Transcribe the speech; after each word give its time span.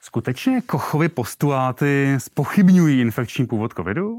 Skutečně 0.00 0.60
Kochovy 0.60 1.08
postuláty 1.08 2.14
spochybňují 2.18 3.00
infekční 3.00 3.46
původ 3.46 3.72
covidu? 3.72 4.16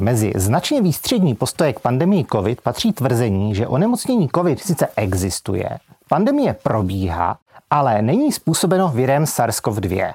Mezi 0.00 0.32
značně 0.36 0.82
výstřední 0.82 1.34
postoje 1.34 1.72
k 1.72 1.80
pandemii 1.80 2.24
COVID 2.32 2.60
patří 2.60 2.92
tvrzení, 2.92 3.54
že 3.54 3.66
onemocnění 3.66 4.28
COVID 4.34 4.60
sice 4.60 4.88
existuje, 4.96 5.78
pandemie 6.08 6.54
probíhá, 6.54 7.38
ale 7.70 8.02
není 8.02 8.32
způsobeno 8.32 8.88
virem 8.88 9.24
SARS-CoV-2. 9.24 10.14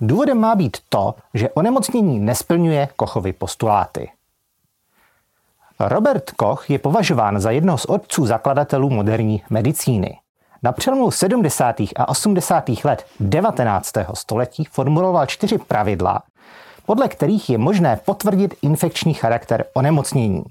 Důvodem 0.00 0.38
má 0.38 0.54
být 0.54 0.76
to, 0.88 1.14
že 1.34 1.50
onemocnění 1.50 2.18
nesplňuje 2.18 2.88
Kochovy 2.96 3.32
postuláty. 3.32 4.10
Robert 5.80 6.30
Koch 6.30 6.70
je 6.70 6.78
považován 6.78 7.40
za 7.40 7.50
jednoho 7.50 7.78
z 7.78 7.84
otců 7.84 8.26
zakladatelů 8.26 8.90
moderní 8.90 9.42
medicíny. 9.50 10.18
Na 10.62 10.72
přelomu 10.72 11.10
70. 11.10 11.80
a 11.96 12.08
80. 12.08 12.68
let 12.84 13.06
19. 13.20 13.92
století 14.14 14.64
formuloval 14.64 15.26
čtyři 15.26 15.58
pravidla, 15.58 16.22
podle 16.86 17.08
kterých 17.08 17.50
je 17.50 17.58
možné 17.58 18.00
potvrdit 18.04 18.54
infekční 18.62 19.14
charakter 19.14 19.64
onemocnění. 19.74 20.44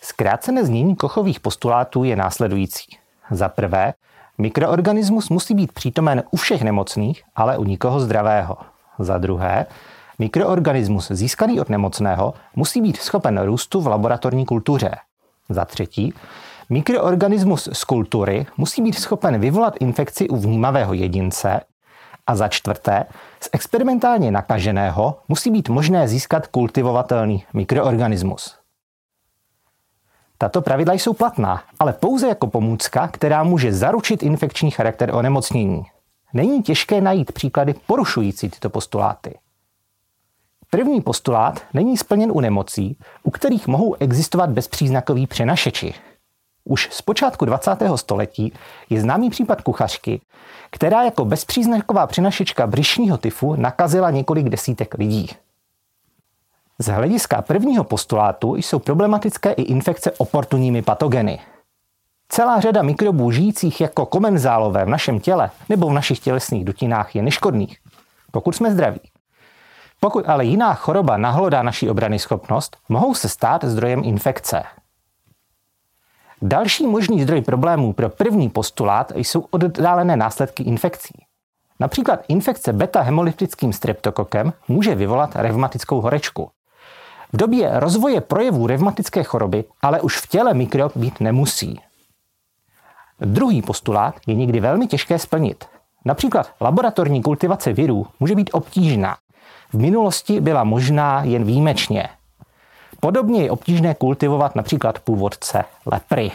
Zkrácené 0.00 0.64
znění 0.64 0.96
Kochových 0.96 1.40
postulátů 1.40 2.04
je 2.04 2.16
následující. 2.16 2.98
Za 3.30 3.48
prvé, 3.48 3.94
mikroorganismus 4.38 5.28
musí 5.28 5.54
být 5.54 5.72
přítomen 5.72 6.22
u 6.30 6.36
všech 6.36 6.62
nemocných, 6.62 7.22
ale 7.34 7.58
u 7.58 7.64
nikoho 7.64 8.00
zdravého. 8.00 8.56
Za 8.98 9.18
druhé, 9.18 9.66
mikroorganismus 10.18 11.08
získaný 11.10 11.60
od 11.60 11.68
nemocného 11.68 12.34
musí 12.54 12.80
být 12.80 12.96
schopen 12.96 13.42
růstu 13.42 13.80
v 13.80 13.86
laboratorní 13.86 14.46
kultuře. 14.46 14.90
Za 15.48 15.64
třetí, 15.64 16.14
mikroorganismus 16.68 17.68
z 17.72 17.84
kultury 17.84 18.46
musí 18.56 18.82
být 18.82 18.98
schopen 18.98 19.40
vyvolat 19.40 19.74
infekci 19.80 20.28
u 20.28 20.36
vnímavého 20.36 20.94
jedince. 20.94 21.60
A 22.26 22.36
za 22.36 22.48
čtvrté, 22.48 23.04
z 23.40 23.48
experimentálně 23.52 24.30
nakaženého 24.30 25.18
musí 25.28 25.50
být 25.50 25.68
možné 25.68 26.08
získat 26.08 26.46
kultivovatelný 26.46 27.44
mikroorganismus. 27.54 28.58
Tato 30.38 30.62
pravidla 30.62 30.94
jsou 30.94 31.12
platná, 31.12 31.62
ale 31.78 31.92
pouze 31.92 32.28
jako 32.28 32.46
pomůcka, 32.46 33.08
která 33.08 33.42
může 33.42 33.72
zaručit 33.72 34.22
infekční 34.22 34.70
charakter 34.70 35.14
onemocnění. 35.14 35.82
Není 36.32 36.62
těžké 36.62 37.00
najít 37.00 37.32
příklady 37.32 37.74
porušující 37.86 38.50
tyto 38.50 38.70
postuláty. 38.70 39.38
První 40.70 41.00
postulát 41.00 41.62
není 41.74 41.96
splněn 41.96 42.32
u 42.32 42.40
nemocí, 42.40 42.98
u 43.22 43.30
kterých 43.30 43.66
mohou 43.66 43.94
existovat 43.94 44.50
bezpříznakoví 44.50 45.26
přenašeči. 45.26 45.94
Už 46.68 46.88
z 46.92 47.02
počátku 47.02 47.44
20. 47.44 47.76
století 47.96 48.52
je 48.90 49.00
známý 49.00 49.30
případ 49.30 49.60
kuchařky, 49.60 50.20
která 50.70 51.02
jako 51.02 51.24
bezpříznaková 51.24 52.06
přenašečka 52.06 52.66
břišního 52.66 53.18
tyfu 53.18 53.54
nakazila 53.56 54.10
několik 54.10 54.48
desítek 54.48 54.94
lidí. 54.94 55.28
Z 56.78 56.86
hlediska 56.86 57.42
prvního 57.42 57.84
postulátu 57.84 58.56
jsou 58.56 58.78
problematické 58.78 59.52
i 59.52 59.62
infekce 59.62 60.10
oportunními 60.10 60.82
patogeny. 60.82 61.40
Celá 62.28 62.60
řada 62.60 62.82
mikrobů 62.82 63.30
žijících 63.30 63.80
jako 63.80 64.06
komenzálové 64.06 64.84
v 64.84 64.88
našem 64.88 65.20
těle 65.20 65.50
nebo 65.68 65.88
v 65.88 65.92
našich 65.92 66.20
tělesných 66.20 66.64
dutinách 66.64 67.16
je 67.16 67.22
neškodných, 67.22 67.78
pokud 68.30 68.56
jsme 68.56 68.72
zdraví. 68.72 69.00
Pokud 70.00 70.28
ale 70.28 70.44
jiná 70.44 70.74
choroba 70.74 71.16
nahlodá 71.16 71.62
naší 71.62 71.90
obrany 71.90 72.18
schopnost, 72.18 72.76
mohou 72.88 73.14
se 73.14 73.28
stát 73.28 73.64
zdrojem 73.64 74.02
infekce. 74.04 74.62
Další 76.42 76.86
možný 76.86 77.22
zdroj 77.22 77.40
problémů 77.40 77.92
pro 77.92 78.08
první 78.08 78.50
postulát 78.50 79.12
jsou 79.16 79.40
oddálené 79.50 80.16
následky 80.16 80.62
infekcí. 80.62 81.14
Například 81.80 82.20
infekce 82.28 82.72
beta-hemolytickým 82.72 83.72
streptokokem 83.72 84.52
může 84.68 84.94
vyvolat 84.94 85.36
revmatickou 85.36 86.00
horečku. 86.00 86.50
V 87.32 87.36
době 87.36 87.70
rozvoje 87.72 88.20
projevů 88.20 88.66
revmatické 88.66 89.22
choroby 89.22 89.64
ale 89.82 90.00
už 90.00 90.16
v 90.16 90.26
těle 90.26 90.54
mikrob 90.54 90.96
být 90.96 91.20
nemusí. 91.20 91.80
Druhý 93.20 93.62
postulát 93.62 94.14
je 94.26 94.34
někdy 94.34 94.60
velmi 94.60 94.86
těžké 94.86 95.18
splnit. 95.18 95.64
Například 96.04 96.50
laboratorní 96.60 97.22
kultivace 97.22 97.72
virů 97.72 98.06
může 98.20 98.34
být 98.34 98.50
obtížná. 98.52 99.16
V 99.72 99.78
minulosti 99.78 100.40
byla 100.40 100.64
možná 100.64 101.24
jen 101.24 101.44
výjimečně. 101.44 102.08
Podobně 103.06 103.42
je 103.42 103.50
obtížné 103.50 103.94
kultivovat 103.94 104.56
například 104.56 104.98
původce 104.98 105.64
lepry. 105.86 106.32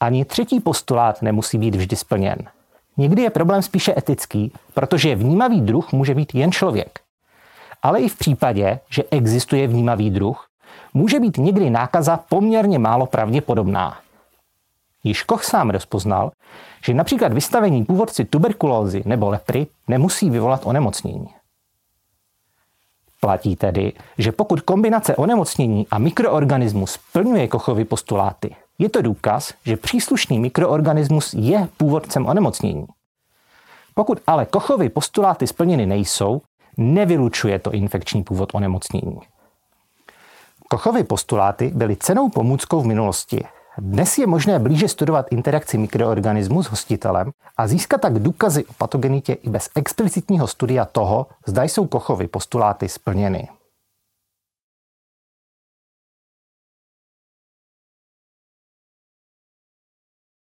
Ani 0.00 0.24
třetí 0.24 0.60
postulát 0.60 1.22
nemusí 1.22 1.58
být 1.58 1.74
vždy 1.74 1.96
splněn. 1.96 2.36
Někdy 2.96 3.22
je 3.22 3.30
problém 3.30 3.62
spíše 3.62 3.94
etický, 3.98 4.52
protože 4.74 5.14
vnímavý 5.14 5.60
druh 5.60 5.92
může 5.92 6.14
být 6.14 6.34
jen 6.34 6.52
člověk. 6.52 7.00
Ale 7.82 8.00
i 8.00 8.08
v 8.08 8.18
případě, 8.18 8.80
že 8.90 9.04
existuje 9.10 9.66
vnímavý 9.66 10.10
druh, 10.10 10.46
může 10.94 11.20
být 11.20 11.36
někdy 11.36 11.70
nákaza 11.70 12.16
poměrně 12.28 12.78
málo 12.78 13.06
pravděpodobná. 13.06 13.98
Již 15.04 15.22
Koch 15.22 15.44
sám 15.44 15.70
rozpoznal, 15.70 16.32
že 16.84 16.94
například 16.94 17.32
vystavení 17.32 17.84
původci 17.84 18.24
tuberkulózy 18.24 19.02
nebo 19.06 19.30
lepry 19.30 19.66
nemusí 19.88 20.30
vyvolat 20.30 20.60
onemocnění. 20.64 21.37
Platí 23.20 23.56
tedy, 23.56 23.92
že 24.18 24.32
pokud 24.32 24.60
kombinace 24.60 25.16
onemocnění 25.16 25.86
a 25.90 25.98
mikroorganismus 25.98 26.92
splňuje 26.92 27.48
Kochovy 27.48 27.84
postuláty, 27.84 28.56
je 28.78 28.88
to 28.88 29.02
důkaz, 29.02 29.52
že 29.64 29.76
příslušný 29.76 30.38
mikroorganismus 30.38 31.34
je 31.34 31.68
původcem 31.76 32.26
onemocnění. 32.26 32.86
Pokud 33.94 34.18
ale 34.26 34.46
Kochovy 34.46 34.88
postuláty 34.88 35.46
splněny 35.46 35.86
nejsou, 35.86 36.42
nevylučuje 36.76 37.58
to 37.58 37.70
infekční 37.70 38.22
původ 38.22 38.50
onemocnění. 38.52 39.18
Kochovy 40.68 41.04
postuláty 41.04 41.72
byly 41.74 41.96
cenou 41.96 42.28
pomůckou 42.28 42.80
v 42.80 42.86
minulosti. 42.86 43.44
Dnes 43.80 44.18
je 44.18 44.26
možné 44.26 44.58
blíže 44.58 44.88
studovat 44.88 45.26
interakci 45.30 45.78
mikroorganismu 45.78 46.62
s 46.62 46.66
hostitelem 46.66 47.30
a 47.56 47.66
získat 47.66 48.00
tak 48.00 48.18
důkazy 48.18 48.64
o 48.64 48.72
patogenitě 48.72 49.32
i 49.32 49.50
bez 49.50 49.70
explicitního 49.74 50.46
studia 50.46 50.84
toho, 50.84 51.26
zda 51.46 51.64
jsou 51.64 51.86
Kochovy 51.86 52.28
postuláty 52.28 52.88
splněny. 52.88 53.48